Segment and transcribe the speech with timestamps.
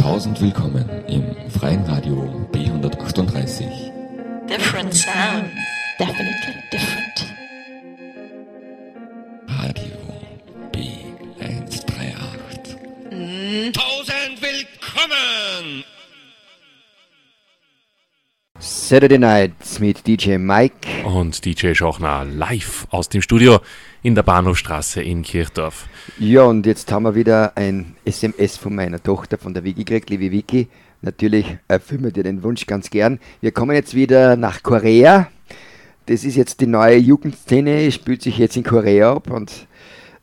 [0.00, 3.66] Tausend willkommen im freien Radio B138.
[4.48, 5.50] Different sound.
[5.98, 7.26] Definitely different.
[9.46, 9.92] Radio
[10.72, 13.72] B138.
[13.74, 15.84] Tausend willkommen!
[18.90, 21.04] Saturday Nights mit DJ Mike.
[21.04, 23.60] und DJ Schochner live aus dem Studio
[24.02, 25.86] in der Bahnhofstraße in Kirchdorf.
[26.18, 30.10] Ja, und jetzt haben wir wieder ein SMS von meiner Tochter, von der Vicky gekriegt.
[30.10, 30.66] Liebe Vicky,
[31.02, 33.20] natürlich erfüllen wir dir den Wunsch ganz gern.
[33.40, 35.28] Wir kommen jetzt wieder nach Korea.
[36.06, 39.68] Das ist jetzt die neue Jugendszene, spielt sich jetzt in Korea ab und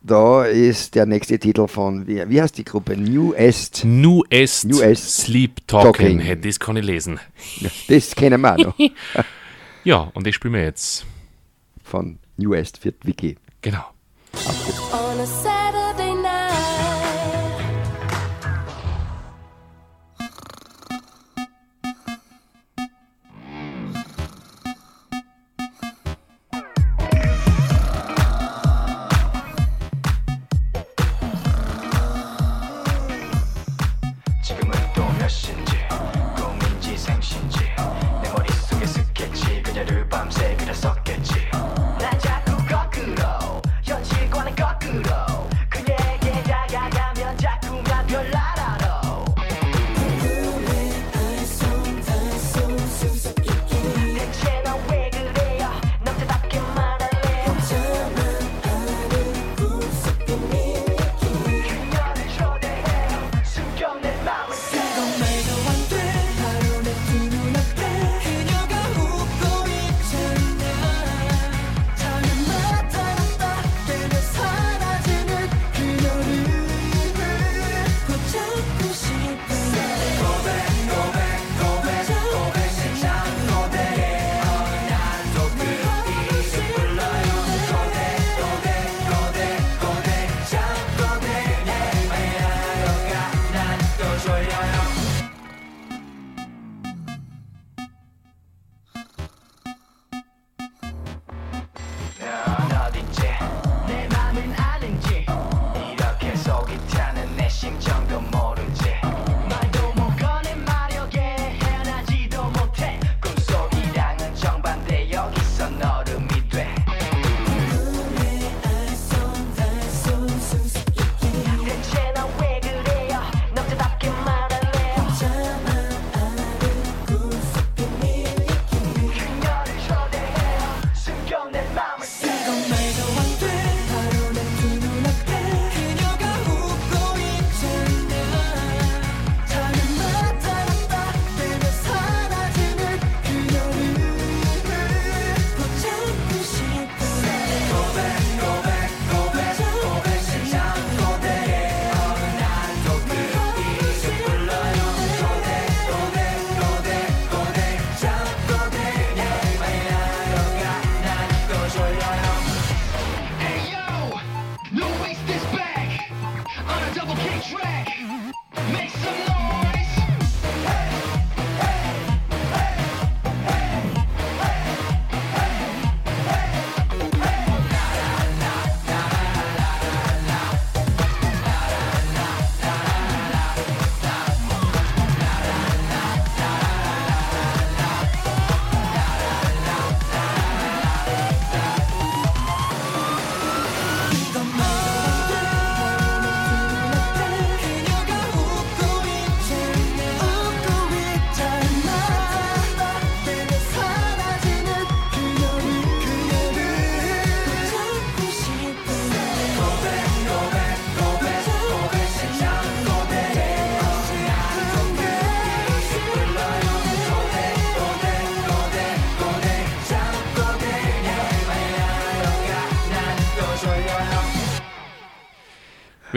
[0.07, 2.97] da ist der nächste Titel von, wie, wie heißt die Gruppe?
[2.97, 3.84] New Est.
[3.85, 6.20] New Est, New Est Sleep Talking.
[6.20, 6.41] Talking.
[6.41, 7.20] Das kann ich lesen.
[7.88, 8.75] Das kennen wir auch noch.
[9.83, 11.05] Ja, und das spielen wir jetzt.
[11.81, 13.38] Von New Est für die Vicky.
[13.61, 13.85] Genau.
[14.33, 14.97] on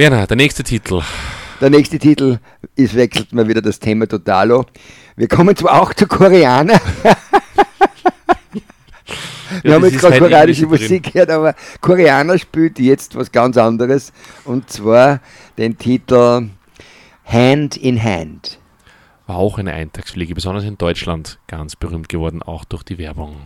[0.01, 1.03] Werner, der nächste Titel.
[1.61, 2.39] Der nächste Titel
[2.75, 4.65] ist, wechselt mal wieder das Thema Totalo.
[5.15, 6.81] Wir kommen zwar auch zu Koreaner.
[9.63, 13.59] Wir Ja, haben jetzt gerade halt koreanische Musik gehört, aber Koreaner spielt jetzt was ganz
[13.59, 14.15] anderes.
[14.47, 15.21] Und zwar
[15.59, 16.49] den Titel
[17.27, 18.59] Hand in Hand.
[19.27, 23.37] War auch eine Eintagsfliege, besonders in Deutschland ganz berühmt geworden, auch durch die Werbung.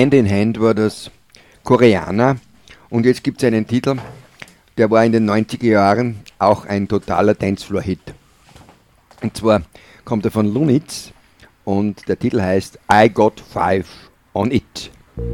[0.00, 1.10] Hand in Hand war das
[1.62, 2.38] Koreaner
[2.88, 3.98] und jetzt gibt es einen Titel,
[4.78, 8.00] der war in den 90er Jahren auch ein totaler Dancefloor-Hit.
[9.20, 9.60] Und zwar
[10.06, 11.12] kommt er von Lunitz
[11.66, 13.88] und der Titel heißt I Got Five
[14.32, 14.90] on It.
[15.16, 15.28] Creep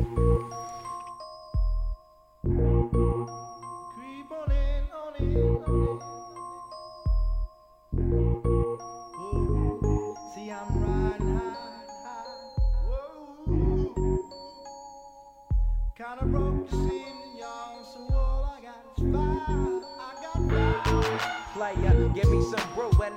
[4.33, 6.06] on in, on in, on in.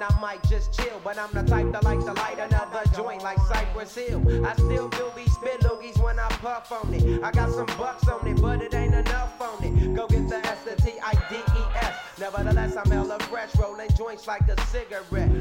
[0.02, 1.00] And I might just chill.
[1.04, 4.46] But I'm the type that like to light another joint like Cypress Hill.
[4.46, 7.24] I still be spit loogies when I puff on it.
[7.24, 9.96] I got some bucks on it, but it ain't enough on it.
[9.96, 11.96] Go get the S, T, I, D, E, S.
[12.20, 15.32] Nevertheless, I'm hella fresh, rolling joints like a cigarette.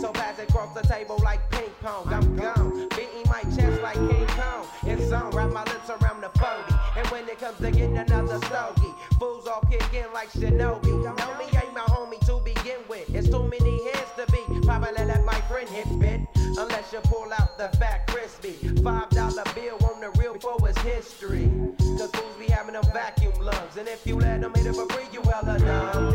[0.00, 2.12] So pass it across the table like ping pong.
[2.12, 4.66] I'm gone, beating my chest like King Kong.
[4.84, 6.74] It's on, wrap my lips around the 40.
[6.96, 11.04] And when it comes to getting another stogie, fools all kick in like Shinobi.
[11.04, 13.08] Know me ain't my homie to begin with.
[13.14, 13.97] It's too many hands
[16.90, 18.52] should pull out the fat crispy.
[18.82, 21.50] Five dollar bill on the real for its history.
[21.78, 23.76] Cause fools be having them vacuum lungs.
[23.76, 26.12] And if you let them hit it for free, you hella dumb.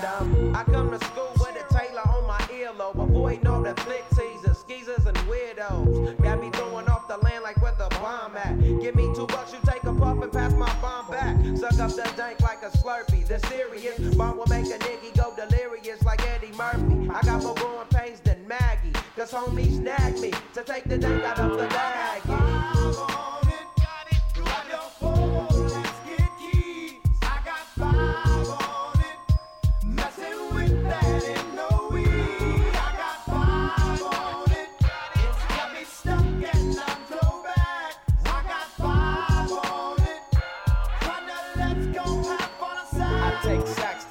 [0.00, 0.56] Dum.
[0.56, 3.02] I come to school with a Taylor on my earlobe.
[3.02, 6.20] Avoiding all the flick teasers, skeezers, and weirdos.
[6.22, 8.58] Got me throwing off the land like where the bomb at.
[8.80, 11.36] Give me two bucks, you take a puff and pass my bomb back.
[11.56, 13.26] Suck up the dank like a slurpee.
[13.26, 17.10] The serious bomb will make a nigga go delirious like Eddie Murphy.
[17.10, 17.54] I got than
[19.34, 19.44] Maggie.
[19.44, 22.22] Cause homies snagged me to take the dank out of the bag.
[43.16, 44.04] I take sacks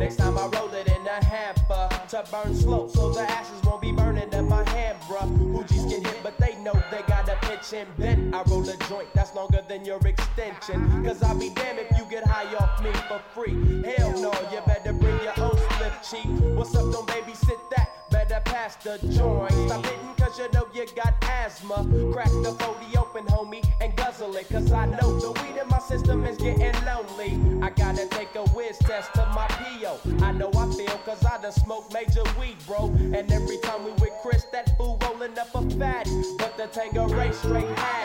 [0.00, 3.82] Next time I roll it in a hamper to burn slow, so the ashes won't
[3.82, 5.28] be burning in my hand, bruh.
[5.52, 8.34] Hoogies get hit, but they know they got a pitch and bent.
[8.34, 11.04] I roll a joint that's longer than your extension.
[11.04, 13.52] Cause I'll be damned if you get high off me for free.
[13.84, 16.30] Hell no, you better bring your own slip, chief.
[16.56, 18.10] What's up, don't babysit that?
[18.10, 19.52] Better pass the joint.
[19.68, 21.86] Stop hitting cause you know you got asthma.
[22.10, 24.48] Crack the 40 open, homie, and guzzle it.
[24.48, 25.59] Cause I know the weed
[25.90, 27.32] system is getting lonely.
[27.60, 29.98] I gotta take a whiz test to my PO.
[30.24, 32.86] I know I feel cause I done smoked major weed, bro.
[33.12, 36.22] And every time we with Chris, that fool rolling up a fatty.
[36.38, 37.99] But the Tango Ray straight had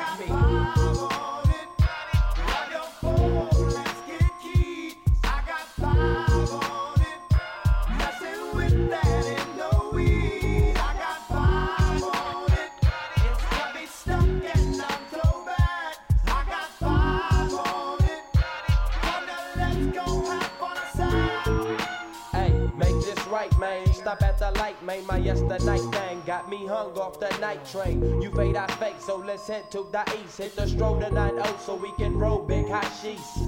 [26.36, 28.22] got me hung off the night train.
[28.22, 30.38] You fade, I fake, so let's head to the east.
[30.38, 33.40] Hit the stroll to 9 so we can roll big hot sheets.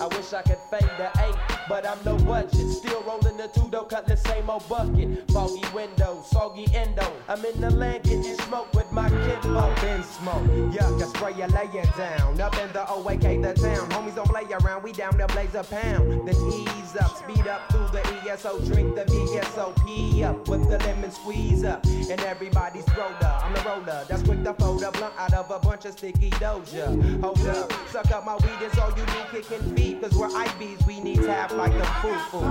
[0.00, 1.34] I wish I could fade the 8,
[1.68, 2.68] but I'm no budget.
[2.68, 5.30] Still rolling the two, though, cut the same old bucket.
[5.30, 7.06] Foggy window, soggy endo.
[7.28, 9.80] I'm in the land getting smoke with my kinfolk.
[9.82, 12.40] Been smoke, yuck, I spray you, lay it down.
[12.40, 13.90] Up in the OAK, the town.
[13.90, 16.26] Homies don't play around, we down there blaze a pound.
[16.26, 21.10] Then ease up, speed up through the ESO, drink the VSOP up with the lemon
[21.10, 21.84] squeeze up.
[21.84, 24.04] And everybody's roller, I'm the roller.
[24.08, 27.20] That's quick to fold a blunt out of a bunch of sticky doja.
[27.20, 30.00] Hold up, suck up my weed, it's all you do, kicking feet.
[30.00, 32.46] Cause we're IBs, we need tap like the foo-foo.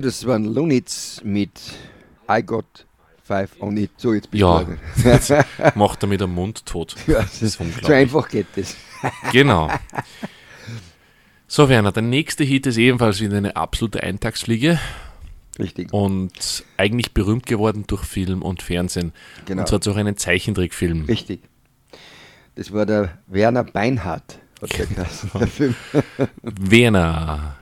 [0.00, 1.50] Das waren Lunitz mit
[2.30, 2.86] I Got
[3.22, 3.90] Five on It.
[3.96, 4.76] So, jetzt bist Ja, du
[5.08, 5.32] jetzt
[5.76, 6.96] macht er mit dem Mund tot.
[7.06, 7.92] ja, Das ist so unglaublich.
[7.96, 8.76] einfach geht das.
[9.32, 9.70] Genau.
[11.46, 14.78] So, Werner, der nächste Hit ist ebenfalls wieder eine absolute Eintagsfliege
[15.58, 15.92] Richtig.
[15.92, 19.12] und eigentlich berühmt geworden durch Film und Fernsehen.
[19.46, 19.62] Genau.
[19.62, 21.06] Und zwar durch einen Zeichentrickfilm.
[21.06, 21.40] Richtig.
[22.56, 25.74] Das war der Werner Beinhardt, hat der geheißen, der Film.
[26.42, 27.56] Werner.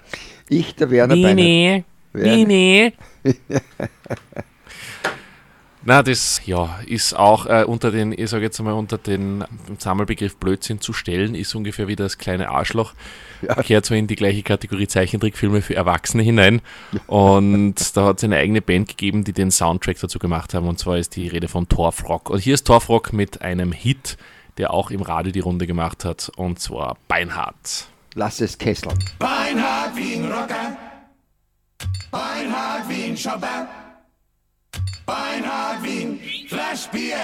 [0.49, 1.37] Ich, der Werner Beinhardt.
[1.37, 1.85] Nini.
[2.13, 2.93] Wer- Nini.
[5.85, 9.45] Na, das ja, ist auch äh, unter den, ich sage jetzt einmal, unter den
[9.79, 12.93] Sammelbegriff Blödsinn zu stellen, ist ungefähr wie das kleine Arschloch.
[13.41, 13.55] Ja.
[13.63, 16.61] Kehrt so in die gleiche Kategorie Zeichentrickfilme für Erwachsene hinein.
[17.07, 20.69] Und da hat es eine eigene Band gegeben, die den Soundtrack dazu gemacht haben.
[20.69, 22.29] Und zwar ist die Rede von Torfrock.
[22.29, 24.19] Und hier ist Torfrock mit einem Hit,
[24.59, 26.31] der auch im Radio die Runde gemacht hat.
[26.37, 27.87] Und zwar Beinhardt.
[28.15, 28.99] Lass es kesseln.
[29.19, 30.77] Beinhard wie ein Rocker,
[32.11, 33.69] Beinhard wie ein Shopper,
[35.05, 37.19] Beinhard wie ein Flaschbier,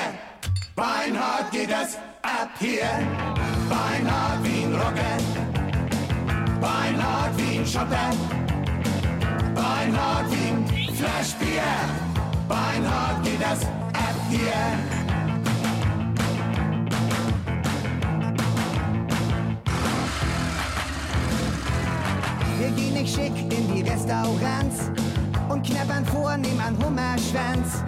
[0.76, 2.90] Beinhard geht es ab hier.
[3.70, 5.16] Beinhard wie ein Rocker,
[6.60, 8.10] Beinhard wie ein Shopper,
[9.54, 11.62] Beinhard wie ein Flaschbier,
[12.46, 15.03] Beinhard geht es ab hier.
[22.76, 24.90] Gehen nicht schick in die Restaurants
[25.48, 27.84] und knabbern vornehm an Hummerschwanz.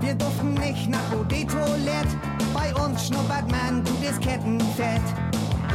[0.00, 2.16] Wir duften nicht nach Odetoilette,
[2.54, 5.02] bei uns schnuppert man gutes Kettenfett.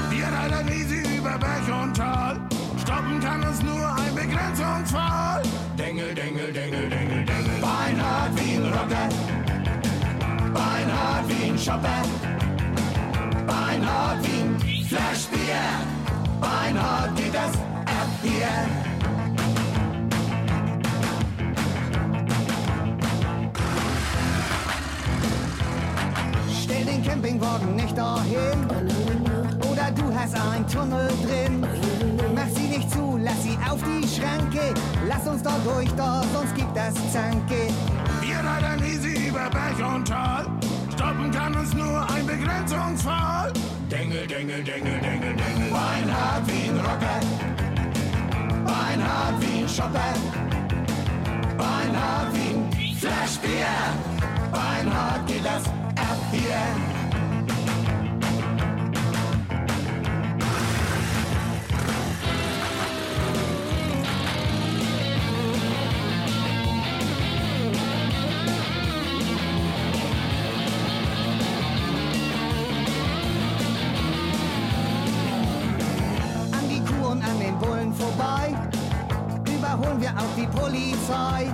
[0.09, 2.39] Wir reiten easy über Berg und Tal.
[2.81, 5.41] Stoppen kann uns nur ein Begrenzungsfall.
[5.77, 7.61] Dengel, Dengel, Dengel, Dengel, Dengel.
[7.61, 9.09] Beinhard wie ein Rocker.
[10.53, 12.01] Beinhard wie ein Shopper.
[13.47, 15.61] Beinhard wie ein Flaschbier.
[16.39, 18.47] Beinhard geht das ab hier.
[26.63, 28.65] Stell den Campingwagen nicht dahin.
[29.71, 31.65] Oder du hast ein Tunnel drin.
[32.35, 34.73] Mach sie nicht zu, lass sie auf die Schranke.
[35.07, 37.67] Lass uns da durch, da sonst gibt das Zanke.
[38.21, 40.45] Wir reiten easy über Berg und Tal.
[40.93, 43.51] Stoppen kann uns nur ein Begrenzungsfall.
[43.91, 45.69] Dengel, Dengel, Dengel, Dengel, Dengel.
[45.71, 47.54] Beinhard wie ein Rocker.
[48.65, 50.13] Beinhard wie ein Shopper.
[51.57, 53.75] Beinhard wie ein Flaschbier.
[54.51, 56.19] Beinhard geht das ab
[80.65, 81.53] Polizei.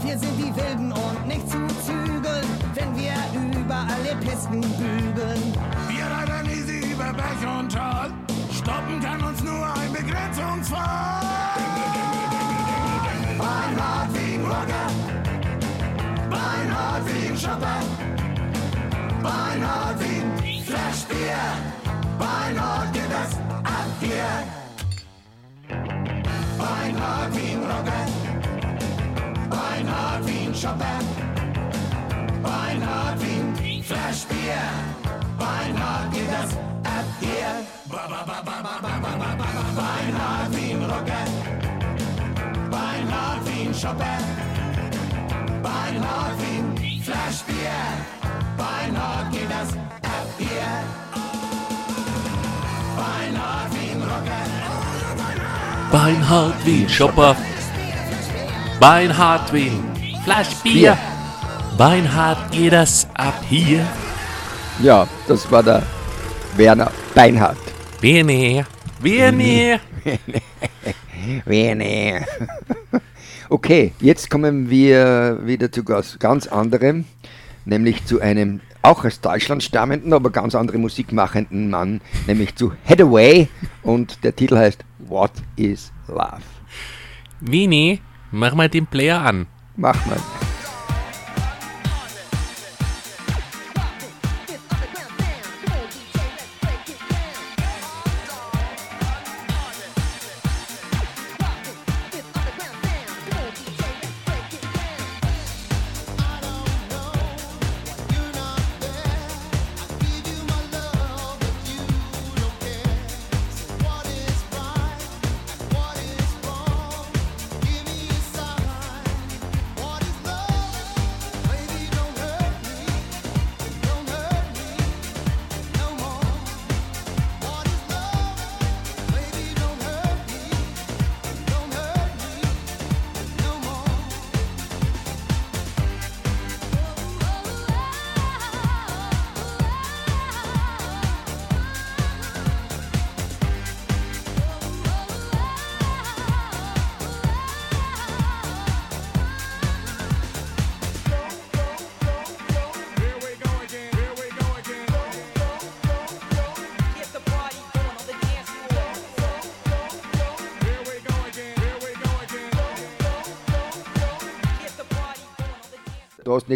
[0.00, 3.12] Wir sind die Wilden und nicht zu zügeln, wenn wir
[3.60, 5.52] über alle Pisten bügeln.
[5.86, 8.10] Wir reiten easy über Berg und Tal.
[8.50, 10.80] Stoppen kann uns nur ein Begrenzungsfall.
[13.36, 14.86] Beinhard wie ein Rocker.
[16.30, 17.80] Beinhard wie ein Shopper.
[19.22, 21.44] Beinhard wie ein Flaschbier.
[22.18, 24.42] Beinhard geht das ab hier.
[26.56, 28.17] Beinhard wie ein Rocker.
[29.88, 30.98] Beinhard wie ein Shopper.
[32.42, 33.40] Beinhard wie
[33.78, 34.60] ein Flaschbier.
[35.38, 36.52] Beinhard geht das
[36.84, 37.64] ab hier.
[39.76, 41.24] Beinhard wie ein Rocker.
[42.70, 44.18] Beinhard wie ein Shopper.
[45.62, 47.80] Beinhard wie ein Flaschbier.
[48.58, 49.72] Beinhard geht das
[50.02, 50.84] ab hier.
[52.94, 54.44] Beinhard wie ein Rocker.
[55.90, 57.34] Beinhard wie ein Shopper.
[58.80, 60.96] Beinhard wie ein Flasch Bier.
[61.76, 63.84] Beinhard geht das ab hier.
[64.80, 65.82] Ja, das war der
[66.56, 67.58] Werner Beinhardt.
[68.00, 68.64] Werner,
[69.00, 69.80] Werner.
[71.44, 72.24] Werner.
[73.50, 77.06] Okay, jetzt kommen wir wieder zu was ganz anderem,
[77.64, 82.74] nämlich zu einem auch aus Deutschland stammenden, aber ganz andere Musik machenden Mann, nämlich zu
[82.84, 83.48] Hathaway
[83.82, 86.42] und der Titel heißt What is Love?
[87.40, 89.46] Winnie, mach mal den Player an.
[89.76, 90.18] Mach mal.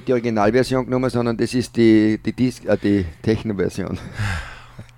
[0.03, 3.99] Nicht die Originalversion genommen, sondern das ist die, die, Dis äh, die Techno-Version.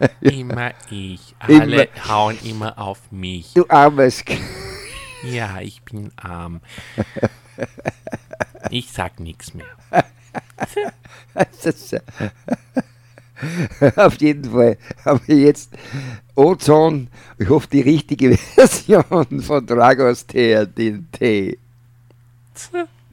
[0.21, 1.35] Immer ich.
[1.49, 1.62] Immer.
[1.62, 3.53] Alle hauen immer auf mich.
[3.55, 4.25] Du armes
[5.23, 6.61] Ja, ich bin arm.
[8.71, 9.67] Ich sag nichts mehr.
[13.97, 15.73] Auf jeden Fall haben wir jetzt
[16.35, 21.57] Ozon, ich hoffe die richtige Version von Dragos TNT.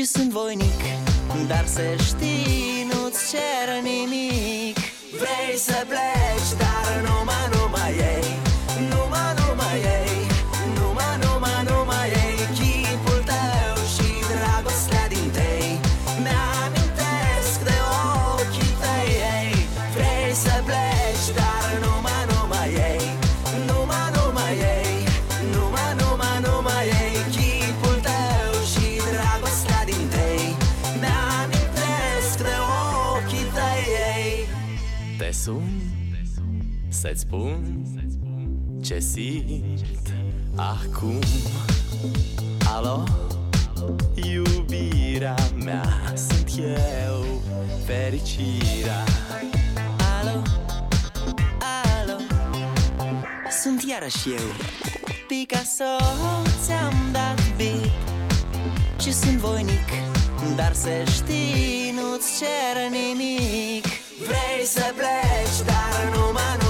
[0.00, 0.80] și sunt voinic
[1.48, 4.76] Dar să știi, nu-ți cer nimic
[5.10, 6.19] Vrei să pleci?
[37.10, 37.86] Să-ți spun
[38.82, 40.12] ce simt
[40.54, 41.18] acum.
[42.74, 43.04] Alo,
[44.14, 47.24] iubirea mea Sunt eu,
[47.84, 49.04] fericirea.
[50.20, 50.42] Alo,
[52.00, 52.18] alo?
[53.62, 54.46] Sunt iarăși eu.
[55.26, 55.96] Picasso,
[56.64, 57.90] ți-am dat beat
[59.00, 59.88] Și sunt voinic
[60.56, 63.84] Dar să știi, nu-ți cer nimic.
[64.26, 66.69] Vrei să pleci, dar nu mă nu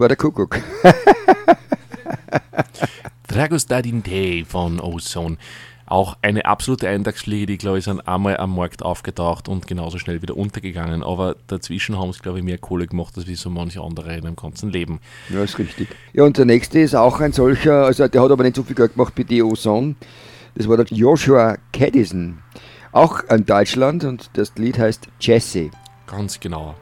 [0.00, 0.58] war der Kuckuck.
[3.28, 5.36] Dragostadin Day von Ozone.
[5.86, 10.22] Auch eine absolute Eintagsfliege, die, glaube ich, sind einmal am Markt aufgetaucht und genauso schnell
[10.22, 11.02] wieder untergegangen.
[11.02, 14.26] Aber dazwischen haben sie, glaube ich, mehr Kohle gemacht, als wie so manche andere in
[14.26, 15.00] einem ganzen Leben.
[15.28, 15.88] Ja, ist richtig.
[16.12, 18.76] Ja, und der nächste ist auch ein solcher, also der hat aber nicht so viel
[18.76, 19.96] Geld gemacht bei die Ozone.
[20.54, 22.38] Das war der Joshua Caddison.
[22.92, 25.70] Auch in Deutschland und das Lied heißt Jesse.
[26.06, 26.74] Ganz genau.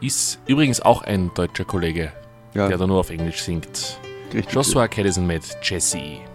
[0.00, 2.12] Ist übrigens auch ein deutscher Kollege
[2.54, 2.68] ja.
[2.68, 3.98] der da nur auf Englisch singt.
[4.32, 4.88] Richtig Joshua cool.
[4.88, 5.98] Caddison mit Jesse.
[5.98, 6.31] E.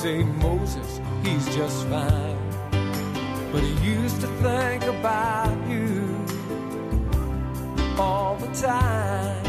[0.00, 2.38] say, Moses, he's just fine.
[3.52, 6.24] But he used to think about you
[7.98, 9.42] all the time.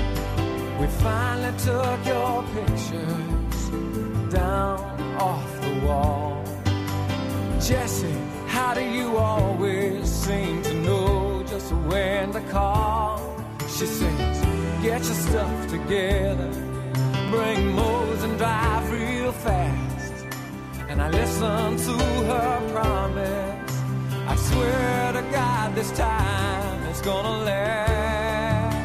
[0.78, 3.62] We finally took your pictures
[4.34, 4.80] down
[5.22, 6.44] off the wall.
[7.62, 13.42] Jesse, how do you always seem to know just when to call?
[13.78, 14.38] She says,
[14.84, 16.52] get your stuff together,
[17.30, 18.71] bring Moses and fast.
[21.02, 23.74] And I listen to her promise.
[24.28, 28.78] I swear to God, this time it's gonna last.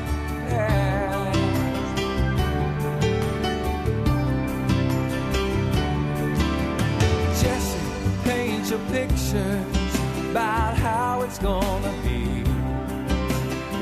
[7.42, 7.78] Jesse,
[8.24, 9.94] paint your pictures
[10.30, 12.44] about how it's gonna be.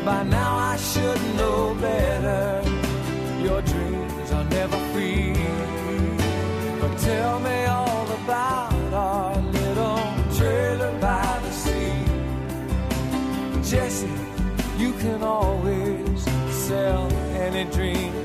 [0.04, 2.13] By now I should know better.
[17.72, 18.23] Dream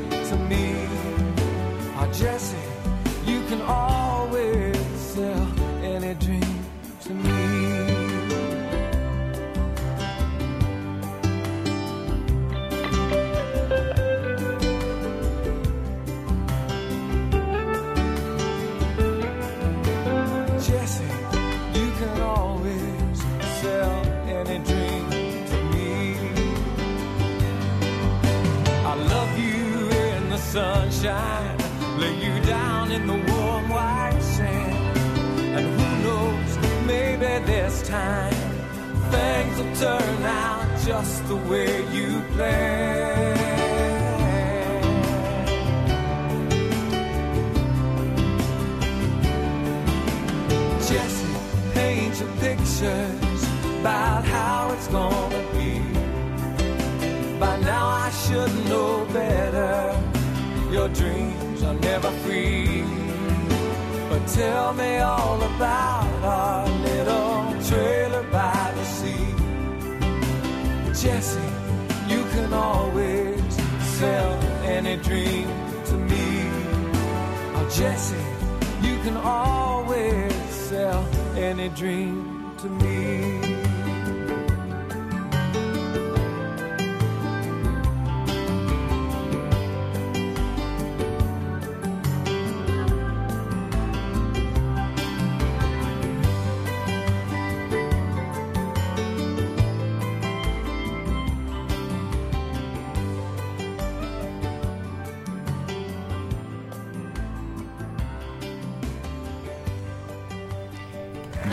[30.52, 31.58] sunshine,
[32.00, 34.98] lay you down in the warm white sand.
[35.56, 36.52] And who knows,
[36.88, 38.34] maybe this time
[39.12, 43.40] things will turn out just the way you planned.
[50.88, 51.28] Jesse,
[51.76, 53.09] paint your pictures
[60.94, 62.84] dreams are never free.
[64.10, 69.34] But tell me all about our little trailer by the sea.
[71.02, 71.50] Jesse,
[72.08, 73.42] you can always
[74.00, 75.48] sell any dream
[75.86, 76.28] to me.
[77.56, 78.26] Oh, Jesse,
[78.88, 80.34] you can always
[80.70, 82.39] sell any dream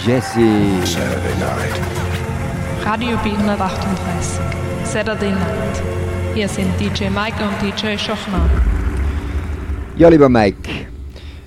[0.07, 0.41] Jesse.
[2.85, 4.85] Radio B138.
[4.85, 5.83] Saturday Night.
[6.35, 8.49] Hier sind DJ Mike und DJ Schochner.
[9.97, 10.69] Ja, lieber Mike,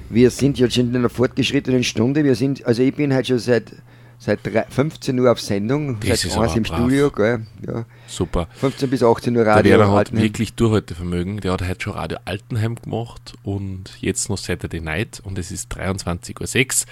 [0.10, 2.24] wir sind jetzt schon in einer fortgeschrittenen Stunde.
[2.24, 3.72] Wir sind, also ich bin heute schon seit,
[4.18, 6.80] seit drei- 15 Uhr auf Sendung, Das seit ist 1 aber im brav.
[6.80, 7.46] Studio, gell?
[7.66, 7.86] Ja.
[8.08, 8.48] Super.
[8.56, 9.72] 15 bis 18 Uhr Der Radio.
[9.72, 10.24] Werner hat Altenheim.
[10.24, 11.40] wirklich Durchhaltevermögen.
[11.42, 15.72] Der hat heute schon Radio Altenheim gemacht und jetzt noch Saturday Night und es ist
[15.78, 16.88] 23.06 Uhr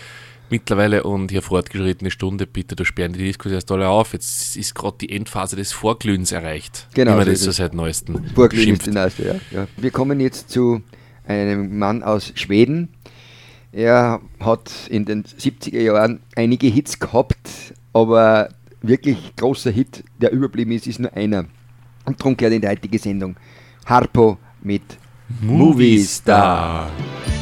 [0.50, 2.48] mittlerweile und hier fortgeschrittene Stunde.
[2.48, 4.14] Bitte, da sperren die Diskos erst alle auf.
[4.14, 6.88] Jetzt ist gerade die Endphase des Vorglühens erreicht.
[6.94, 8.82] Genau, so das so seit neuestem schimpft.
[8.82, 9.36] ist die neueste, ja.
[9.52, 9.68] ja.
[9.78, 10.82] Wir kommen jetzt zu
[11.26, 12.90] einem Mann aus Schweden.
[13.72, 18.50] Er hat in den 70er Jahren einige Hits gehabt, aber
[18.82, 21.46] wirklich großer Hit, der überblieben ist, ist nur einer.
[22.06, 23.36] Und darum gehört in die heutige Sendung
[23.86, 24.84] Harpo mit
[25.42, 26.90] Movie Star.
[27.28, 27.37] You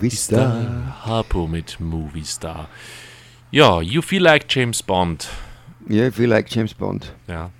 [0.00, 1.04] Movistar.
[1.04, 2.70] Harpo mit Movistar.
[3.50, 5.28] Ja, You Feel Like James Bond.
[5.90, 7.12] Yeah, I Feel Like James Bond.
[7.28, 7.50] Ja.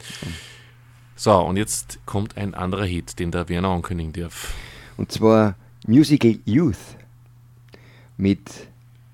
[1.16, 4.54] So, und jetzt kommt ein anderer Hit, den der Werner ankündigen darf.
[4.96, 5.54] Und zwar
[5.86, 6.96] Musical Youth
[8.16, 8.40] mit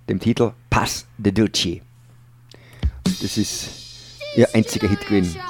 [0.09, 1.83] dem Titel Pass the Ducci.
[3.03, 5.41] Das ist ihr einziger Hit gewesen.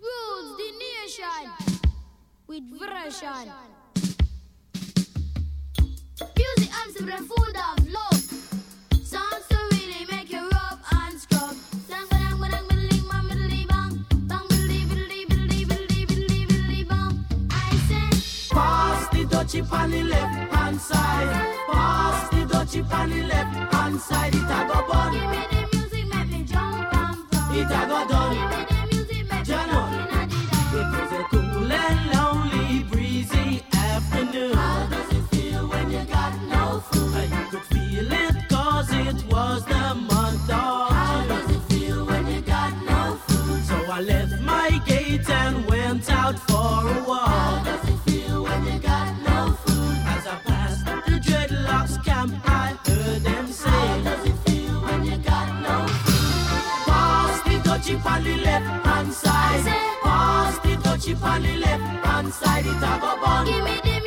[0.00, 1.52] Rules the nation
[2.48, 3.52] with version.
[19.50, 19.90] chip on.
[21.72, 24.34] Pass the dutch chip on the left hand side.
[24.34, 25.12] It a go bun.
[25.12, 27.56] Give me the music, make me jump and fun.
[27.56, 28.79] It a go done.
[61.22, 63.46] on the left hand side, it a go burn.
[63.46, 63.99] Give me the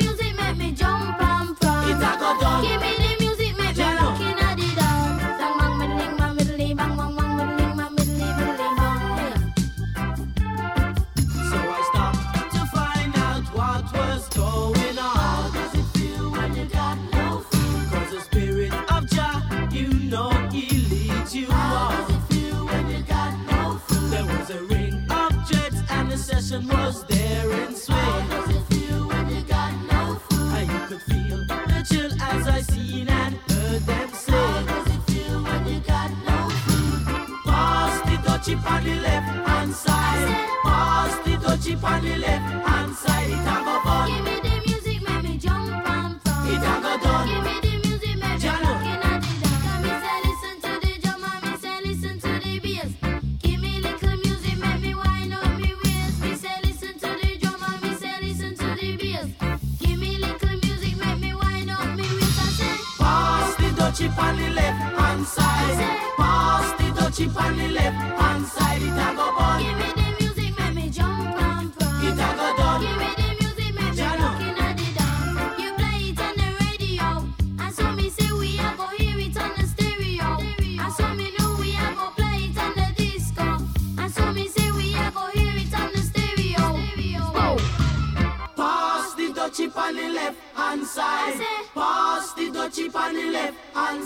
[63.94, 65.98] Chip on the left hand side.
[66.16, 68.82] Pass the Chip on the left hand side.
[68.82, 70.03] It a go burn.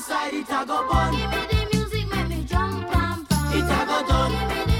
[0.08, 0.78] slide, it a go.
[1.12, 3.56] Give me the music, make me jump, pam, pam.
[3.56, 4.77] It a go done.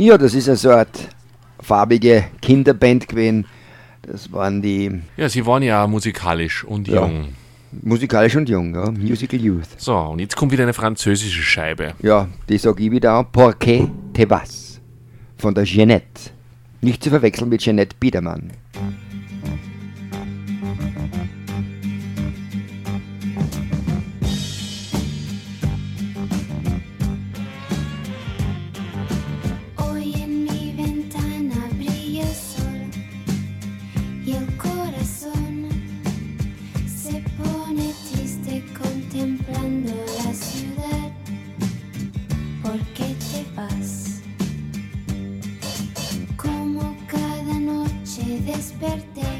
[0.00, 0.74] Ja, das ist eine so
[1.60, 3.44] farbige Kinderband gewesen.
[4.00, 5.02] Das waren die.
[5.18, 7.02] Ja, sie waren ja musikalisch und ja.
[7.02, 7.34] jung.
[7.82, 8.90] Musikalisch und jung, ja.
[8.90, 9.68] Musical Youth.
[9.76, 11.92] So, und jetzt kommt wieder eine französische Scheibe.
[12.00, 14.80] Ja, die sage ich wieder Porqué Porquet Tebas
[15.36, 16.30] von der Jeannette.
[16.80, 18.52] Nicht zu verwechseln mit Jeannette Biedermann.
[18.74, 18.99] Mhm.
[48.50, 49.39] desperté.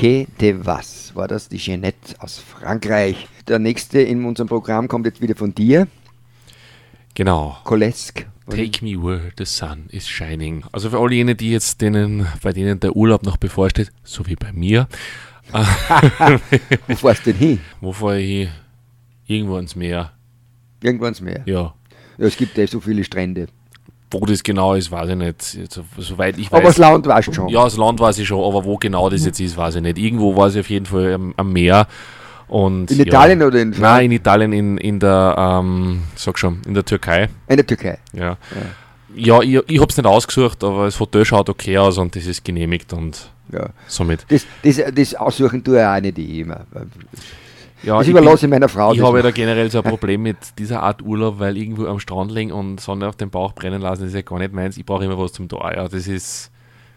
[0.00, 3.28] Bouquet de Was war das, die Jeanette aus Frankreich.
[3.48, 5.88] Der nächste in unserem Programm kommt jetzt wieder von dir.
[7.14, 7.58] Genau.
[7.64, 8.26] Kolesk.
[8.48, 10.64] Take me where the sun is shining.
[10.72, 14.36] Also für all jene, die jetzt denen, bei denen der Urlaub noch bevorsteht, so wie
[14.36, 14.88] bei mir.
[16.88, 17.60] Wo fährst du denn hin?
[17.82, 18.48] Wo fahre ich hin?
[19.26, 20.12] Irgendwo ans Meer.
[20.82, 21.42] Irgendwo ins Meer?
[21.44, 21.74] Ja.
[22.16, 23.48] ja es gibt ja so viele Strände.
[24.12, 25.58] Wo das genau ist, weiß ich nicht.
[25.98, 26.58] Soweit ich weiß.
[26.58, 27.48] Aber das Land weißt du schon.
[27.48, 29.98] Ja, das Land weiß ich schon, aber wo genau das jetzt ist, weiß ich nicht.
[29.98, 31.86] Irgendwo war es auf jeden Fall am, am Meer.
[32.48, 33.04] Und, In ja.
[33.06, 37.28] Italien oder in Nein, in Italien, in, in der, ähm, sag schon, in der Türkei.
[37.46, 37.98] In der Türkei.
[38.12, 38.36] Ja.
[39.14, 42.26] Ja, ich, ich habe es nicht ausgesucht, aber das Hotel schaut okay aus und das
[42.26, 43.68] ist genehmigt und Ja.
[43.86, 44.26] somit.
[44.28, 46.66] Das, das, das aussuchen tue ich auch nicht ich immer.
[47.82, 48.92] Ja, das ich überlasse bin- ich meiner Frau.
[48.92, 51.98] Ich habe ja da generell so ein Problem mit dieser Art Urlaub, weil irgendwo am
[51.98, 54.76] Strand liegen und Sonne auf den Bauch brennen lassen, ist ja gar nicht meins.
[54.76, 55.72] Ich brauche immer was zum Tor.
[55.74, 56.50] Ja, das ist.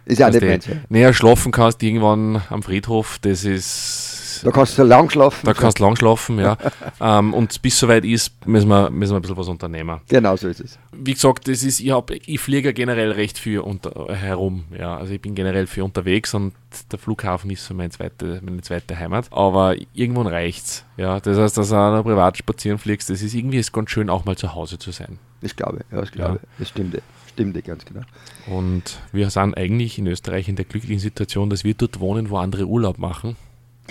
[0.06, 0.74] Ist weißt nicht meins, ja.
[0.90, 4.13] Naja, schlafen kannst du irgendwann am Friedhof, das ist.
[4.42, 5.46] Da kannst du lang schlafen.
[5.46, 6.58] Da kannst du lang schlafen, ja.
[7.02, 10.02] ähm, und bis soweit ist, müssen wir, müssen wir ein bisschen was unternehmen.
[10.08, 10.80] Genau so ist es.
[10.92, 14.66] Wie gesagt, das ist, ich, hab, ich fliege ja generell recht viel unter, herum.
[14.78, 14.98] Ja.
[14.98, 16.54] Also ich bin generell viel unterwegs und
[16.92, 19.28] der Flughafen ist so meine zweite, meine zweite Heimat.
[19.32, 20.86] Aber irgendwann reicht's.
[20.98, 21.20] Ja.
[21.20, 24.10] Das heißt, dass du auch noch privat spazieren fliegst, das ist irgendwie ist ganz schön,
[24.10, 25.20] auch mal zu Hause zu sein.
[25.42, 26.50] Das glaube ich, ja, das glaube ich.
[26.60, 28.02] Das stimmt, stimmt ganz genau.
[28.48, 32.38] Und wir sind eigentlich in Österreich in der glücklichen Situation, dass wir dort wohnen, wo
[32.38, 33.36] andere Urlaub machen.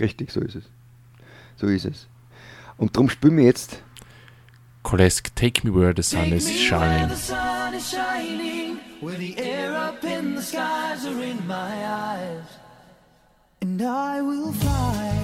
[0.01, 0.65] Richtig, so ist es.
[1.57, 2.07] So ist es.
[2.77, 3.83] Und darum spielen wir jetzt
[4.83, 7.09] Kolesk, Take Me Where the Sun Take is me Shining.
[7.09, 11.87] Where the sun is shining, where the air up in the skies are in my
[11.87, 12.59] eyes,
[13.61, 15.22] and I will fly.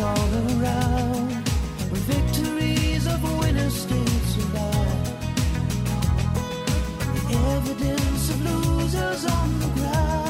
[0.00, 1.44] All around,
[1.90, 5.08] with victories of winners still survive.
[7.14, 10.27] The evidence of losers on the ground,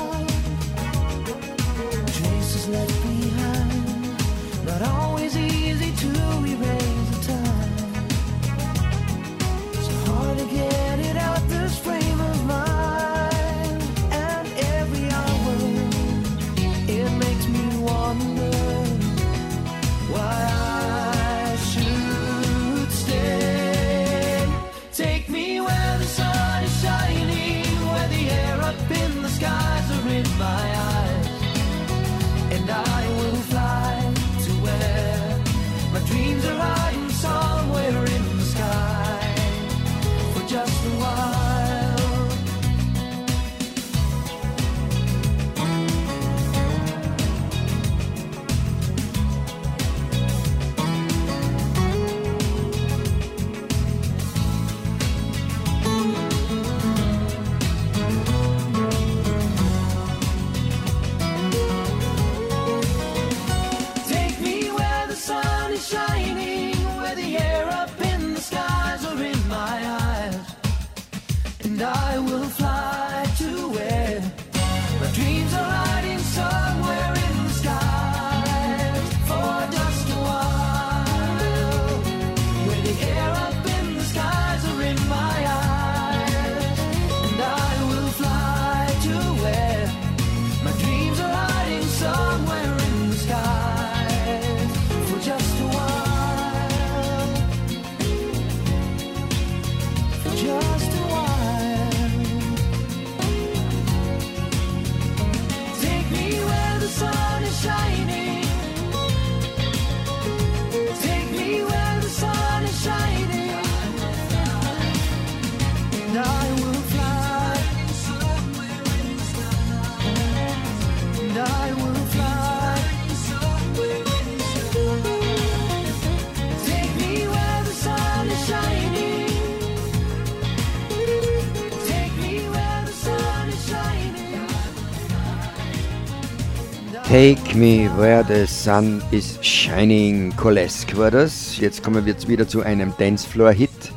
[137.08, 141.56] Take Me Where the Sun is Shining, Kolesk war das.
[141.56, 143.94] Jetzt kommen wir jetzt wieder zu einem Dancefloor-Hit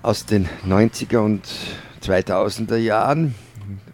[0.00, 1.46] aus den 90er und
[2.02, 3.34] 2000er Jahren.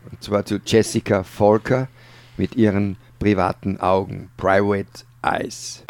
[0.09, 1.89] Und zwar zu Jessica Falker
[2.37, 5.83] mit ihren privaten Augen, Private Eyes.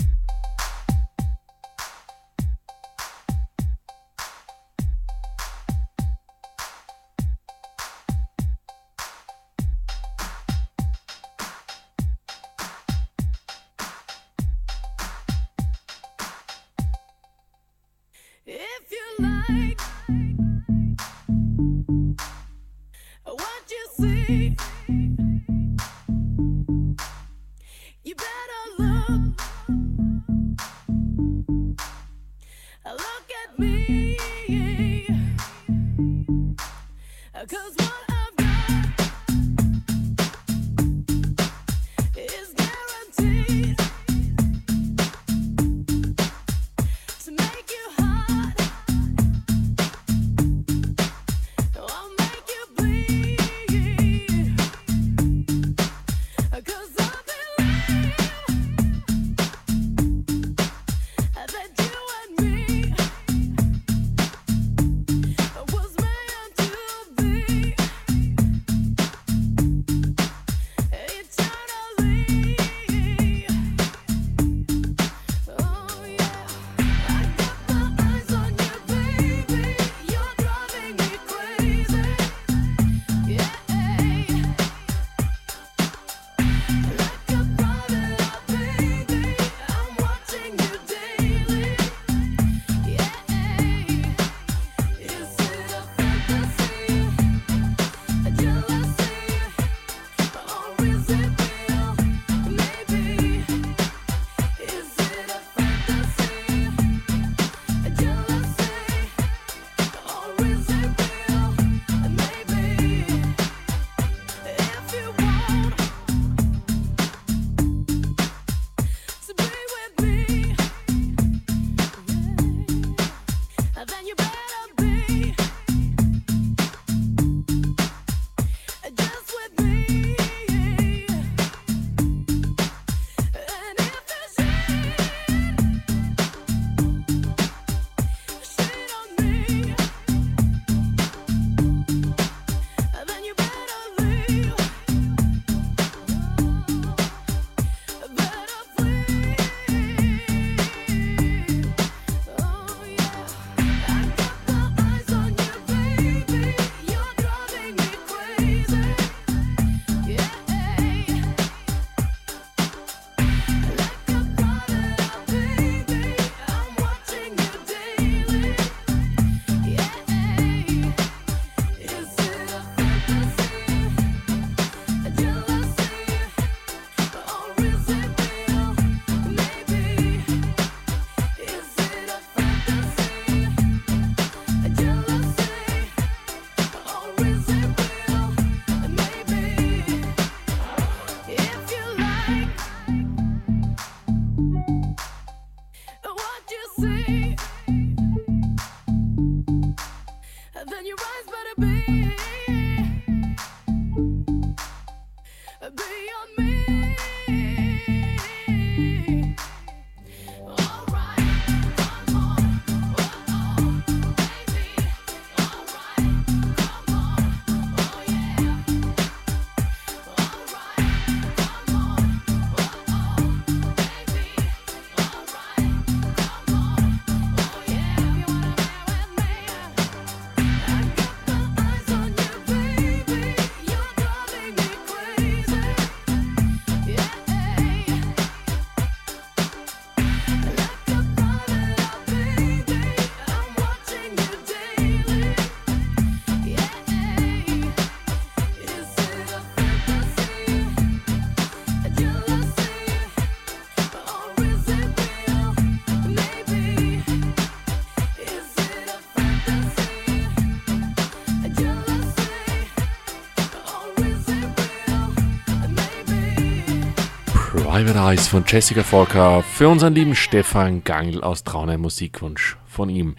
[267.87, 273.14] Velvet ist von Jessica Volker für unseren lieben Stefan Gangl aus Traunheim Musikwunsch von ihm.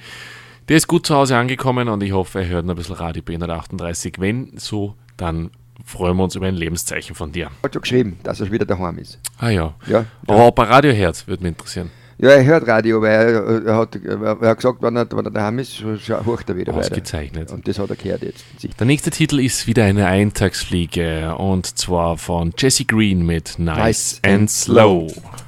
[0.67, 3.23] Der ist gut zu Hause angekommen und ich hoffe, er hört noch ein bisschen Radio
[3.23, 4.15] B138.
[4.19, 5.51] Wenn so, dann
[5.85, 7.49] freuen wir uns über ein Lebenszeichen von dir.
[7.63, 9.19] Hat schon geschrieben, dass er wieder daheim ist.
[9.37, 9.73] Ah ja.
[9.85, 10.05] ja, ja.
[10.27, 11.89] Aber bei Radioherz würde mich interessieren.
[12.19, 15.59] Ja, er hört Radio, weil er, hat, er hat gesagt, wenn er, wenn er daheim
[15.59, 16.87] ist, horcht er wieder weiter.
[16.87, 17.51] Ausgezeichnet.
[17.51, 18.43] Und das hat er gehört jetzt.
[18.79, 24.19] Der nächste Titel ist wieder eine Eintagsfliege und zwar von Jesse Green mit Nice, Nice
[24.23, 25.07] and and Slow.
[25.07, 25.46] I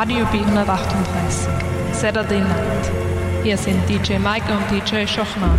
[0.00, 1.92] Radio B138.
[1.92, 2.90] Saturday Night.
[3.42, 5.58] Hier sind DJ Mike und DJ Schochner.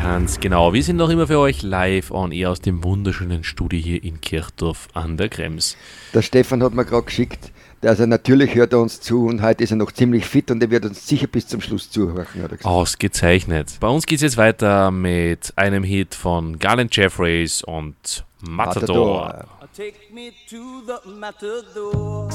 [0.00, 0.72] Ganz genau.
[0.72, 4.20] Wir sind noch immer für euch live on air aus dem wunderschönen Studio hier in
[4.20, 5.76] Kirchdorf an der Krems.
[6.14, 7.50] Der Stefan hat mir gerade geschickt,
[7.82, 10.70] also natürlich hört er uns zu und heute ist er noch ziemlich fit und er
[10.70, 12.64] wird uns sicher bis zum Schluss zuhören, er.
[12.64, 13.76] Ausgezeichnet.
[13.80, 19.16] Bei uns geht es jetzt weiter mit einem Hit von Garland Jeffreys und Matador.
[19.16, 19.44] Matador.
[19.74, 22.28] Take me to the matador.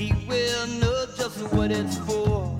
[0.00, 2.58] He will know just what it's for.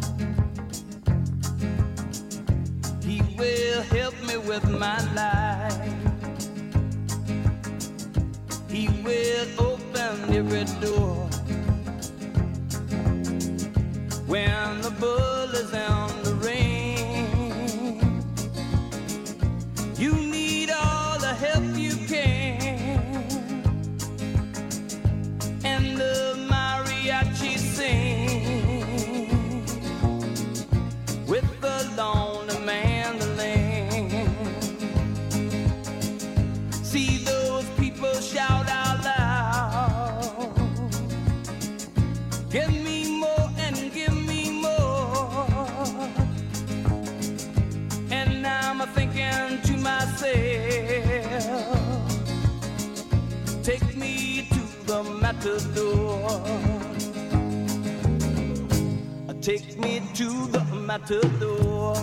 [3.02, 5.72] He will help me with my life.
[8.68, 11.30] He will open every door.
[14.26, 18.00] When the bull is on the rain,
[19.96, 23.00] you need all the help you can.
[25.64, 26.49] And the
[27.10, 28.86] mariachi sing
[31.26, 32.29] with the lonely
[59.42, 61.94] Take me to the matador.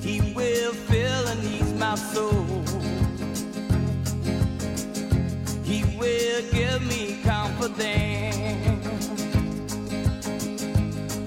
[0.00, 2.44] He will fill and ease my soul.
[5.64, 9.08] He will give me confidence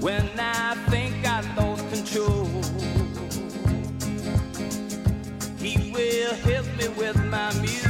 [0.00, 2.46] when I think I lost control.
[5.58, 7.89] He will help me with my muse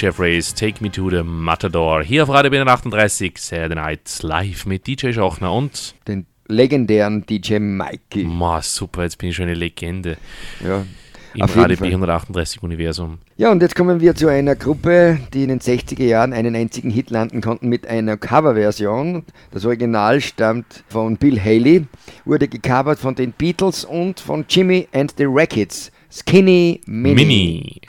[0.00, 2.02] Jeffreys, Take Me to the Matador.
[2.02, 7.58] Hier auf Radio BN 38, Saturday Night Live mit DJ Schachner und den legendären DJ
[7.58, 8.24] Mikey.
[8.24, 10.16] Ma, super, jetzt bin ich schon eine Legende.
[10.64, 10.86] Ja,
[11.34, 11.88] Im Radio Fall.
[11.88, 13.18] B138 Universum.
[13.36, 16.88] Ja, und jetzt kommen wir zu einer Gruppe, die in den 60er Jahren einen einzigen
[16.88, 19.24] Hit landen konnten mit einer Coverversion.
[19.50, 21.84] Das Original stammt von Bill Haley,
[22.24, 25.92] wurde gecovert von den Beatles und von Jimmy and the Rackets.
[26.10, 27.14] Skinny Mini.
[27.14, 27.80] Mini.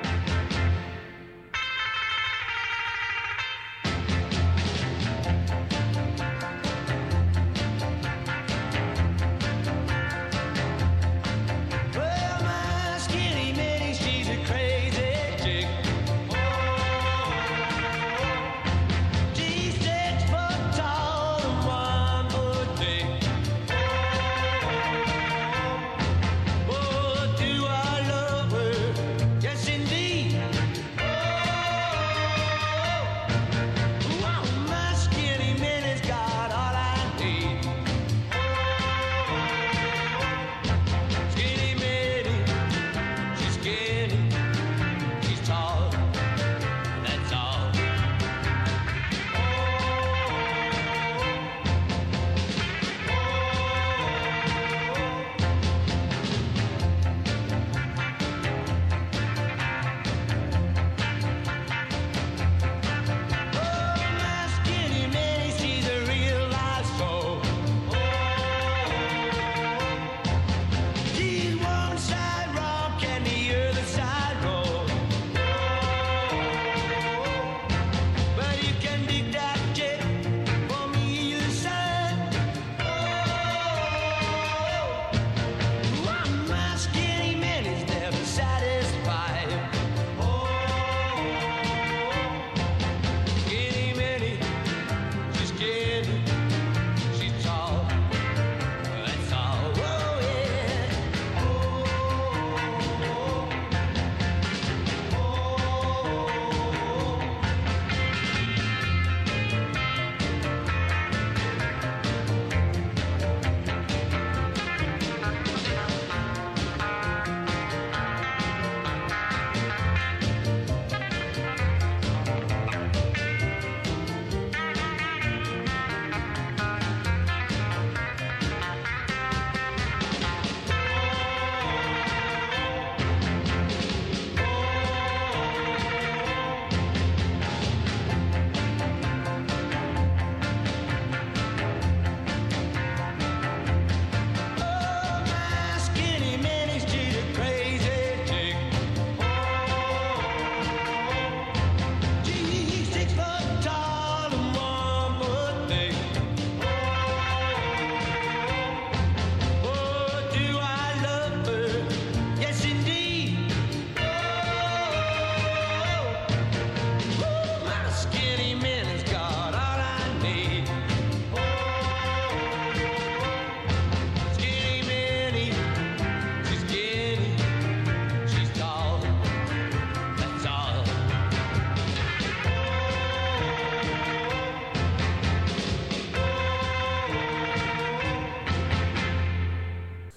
[0.00, 0.37] Thank you.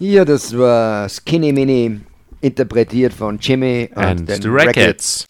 [0.01, 2.01] Ja, das war Skinny Mini,
[2.41, 5.27] interpretiert von Jimmy und And den the Rackets.